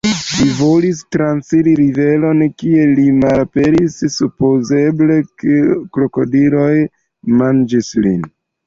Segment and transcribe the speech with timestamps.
[0.37, 6.75] Li volis trairi riveron, kie li malaperis, supozeble krokodiloj
[7.43, 8.31] manĝis lin.